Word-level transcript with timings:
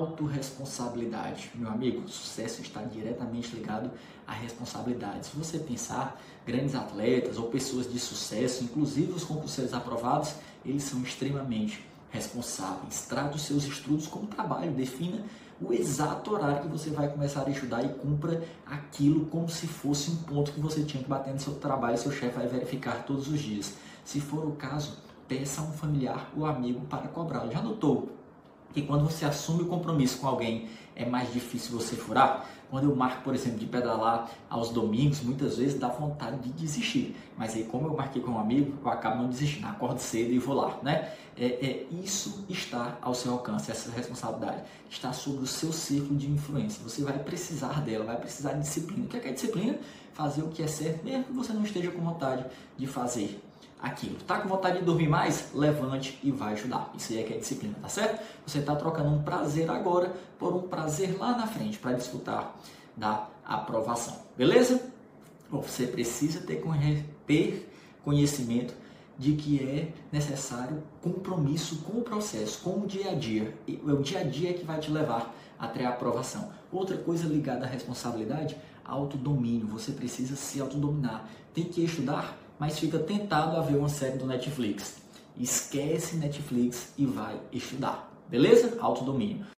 autorresponsabilidade. 0.00 1.50
Meu 1.54 1.68
amigo, 1.70 2.08
sucesso 2.08 2.62
está 2.62 2.82
diretamente 2.82 3.54
ligado 3.54 3.90
à 4.26 4.32
responsabilidade. 4.32 5.26
Se 5.26 5.36
você 5.36 5.58
pensar, 5.58 6.20
grandes 6.46 6.74
atletas 6.74 7.38
ou 7.38 7.48
pessoas 7.48 7.90
de 7.90 7.98
sucesso, 7.98 8.64
inclusive 8.64 9.12
os 9.12 9.24
concurseiros 9.24 9.74
aprovados, 9.74 10.34
eles 10.64 10.82
são 10.82 11.00
extremamente 11.02 11.84
responsáveis. 12.10 13.06
Trate 13.06 13.36
os 13.36 13.42
seus 13.42 13.64
estudos 13.64 14.06
como 14.06 14.26
trabalho, 14.26 14.72
defina 14.72 15.22
o 15.60 15.72
exato 15.72 16.32
horário 16.32 16.62
que 16.62 16.68
você 16.68 16.90
vai 16.90 17.08
começar 17.08 17.46
a 17.46 17.50
estudar 17.50 17.84
e 17.84 17.88
cumpra 17.90 18.42
aquilo 18.64 19.26
como 19.26 19.48
se 19.48 19.66
fosse 19.66 20.10
um 20.10 20.16
ponto 20.16 20.52
que 20.52 20.60
você 20.60 20.82
tinha 20.82 21.02
que 21.02 21.08
bater 21.08 21.34
no 21.34 21.38
seu 21.38 21.54
trabalho, 21.54 21.98
seu 21.98 22.10
chefe 22.10 22.36
vai 22.36 22.46
verificar 22.46 23.04
todos 23.04 23.28
os 23.28 23.38
dias. 23.38 23.74
Se 24.04 24.20
for 24.20 24.46
o 24.46 24.52
caso, 24.52 24.96
peça 25.28 25.60
a 25.60 25.64
um 25.64 25.72
familiar 25.72 26.30
ou 26.36 26.46
amigo 26.46 26.80
para 26.86 27.08
cobrá-lo. 27.08 27.52
Já 27.52 27.60
notou 27.60 28.19
que 28.72 28.82
quando 28.82 29.04
você 29.04 29.24
assume 29.24 29.62
o 29.62 29.66
compromisso 29.66 30.18
com 30.18 30.26
alguém 30.26 30.68
é 30.94 31.04
mais 31.04 31.32
difícil 31.32 31.78
você 31.78 31.96
furar? 31.96 32.46
Quando 32.70 32.88
eu 32.88 32.94
marco, 32.94 33.24
por 33.24 33.34
exemplo, 33.34 33.58
de 33.58 33.66
pedalar 33.66 34.30
aos 34.48 34.70
domingos, 34.70 35.20
muitas 35.22 35.58
vezes 35.58 35.76
dá 35.76 35.88
vontade 35.88 36.38
de 36.38 36.50
desistir. 36.50 37.16
Mas 37.36 37.56
aí, 37.56 37.64
como 37.64 37.88
eu 37.88 37.96
marquei 37.96 38.22
com 38.22 38.30
um 38.30 38.38
amigo, 38.38 38.74
eu 38.80 38.88
acabo 38.88 39.22
não 39.22 39.28
desistindo, 39.28 39.66
acordo 39.66 39.98
cedo 39.98 40.32
e 40.32 40.38
vou 40.38 40.54
lá, 40.54 40.78
né? 40.80 41.12
É, 41.36 41.46
é, 41.46 41.86
isso 41.90 42.44
está 42.48 42.96
ao 43.02 43.12
seu 43.12 43.32
alcance, 43.32 43.70
essa 43.72 43.90
responsabilidade 43.90 44.62
está 44.88 45.12
sobre 45.12 45.42
o 45.42 45.46
seu 45.46 45.72
círculo 45.72 46.16
de 46.16 46.30
influência. 46.30 46.80
Você 46.84 47.02
vai 47.02 47.18
precisar 47.18 47.80
dela, 47.80 48.04
vai 48.04 48.16
precisar 48.16 48.52
de 48.52 48.60
disciplina. 48.60 49.04
O 49.04 49.08
que 49.08 49.16
é, 49.16 49.20
que 49.20 49.28
é 49.28 49.32
disciplina? 49.32 49.78
Fazer 50.12 50.42
o 50.42 50.48
que 50.48 50.62
é 50.62 50.68
certo, 50.68 51.04
mesmo 51.04 51.24
que 51.24 51.32
você 51.32 51.52
não 51.52 51.64
esteja 51.64 51.90
com 51.90 52.00
vontade 52.00 52.44
de 52.76 52.86
fazer 52.86 53.42
aquilo. 53.82 54.16
Tá 54.26 54.38
com 54.38 54.48
vontade 54.48 54.78
de 54.78 54.84
dormir 54.84 55.08
mais? 55.08 55.50
Levante 55.54 56.18
e 56.22 56.30
vai 56.30 56.52
ajudar. 56.52 56.90
Isso 56.96 57.12
aí 57.12 57.20
é 57.20 57.22
que 57.22 57.34
é 57.34 57.38
disciplina, 57.38 57.74
tá 57.80 57.88
certo? 57.88 58.22
Você 58.46 58.58
está 58.58 58.76
trocando 58.76 59.08
um 59.08 59.22
prazer 59.22 59.70
agora 59.70 60.12
por 60.38 60.54
um 60.54 60.62
prazer 60.62 61.18
lá 61.18 61.36
na 61.36 61.46
frente 61.46 61.78
para 61.78 61.92
desfrutar 61.92 62.54
da 62.96 63.28
aprovação. 63.44 64.16
Beleza? 64.36 64.80
Você 65.50 65.86
precisa 65.86 66.40
ter 66.40 66.62
conhecimento 68.04 68.74
de 69.18 69.32
que 69.32 69.62
é 69.62 69.92
necessário 70.10 70.82
compromisso 71.02 71.82
com 71.82 71.98
o 71.98 72.02
processo, 72.02 72.60
com 72.62 72.80
o 72.80 72.86
dia 72.86 73.10
a 73.10 73.14
dia. 73.14 73.54
É 73.66 73.92
o 73.92 74.02
dia 74.02 74.20
a 74.20 74.24
dia 74.24 74.54
que 74.54 74.64
vai 74.64 74.78
te 74.78 74.90
levar 74.90 75.34
até 75.58 75.84
a 75.84 75.90
aprovação. 75.90 76.50
Outra 76.72 76.96
coisa 76.96 77.26
ligada 77.26 77.66
à 77.66 77.68
responsabilidade, 77.68 78.56
autodomínio. 78.90 79.66
Você 79.68 79.92
precisa 79.92 80.36
se 80.36 80.60
autodominar. 80.60 81.28
Tem 81.54 81.64
que 81.64 81.82
estudar? 81.82 82.36
mas 82.60 82.78
fica 82.78 82.98
tentado 82.98 83.56
a 83.56 83.62
ver 83.62 83.76
uma 83.76 83.88
série 83.88 84.18
do 84.18 84.26
Netflix. 84.26 85.00
Esquece 85.34 86.16
Netflix 86.16 86.92
e 86.98 87.06
vai 87.06 87.40
estudar. 87.50 88.12
Beleza? 88.28 88.76
Autodomínio. 88.78 89.46